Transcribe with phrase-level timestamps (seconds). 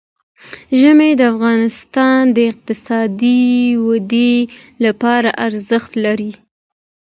[0.79, 3.41] ژمی د افغانستان د اقتصادي
[3.87, 4.33] ودې
[4.85, 6.31] لپاره ارزښت لري.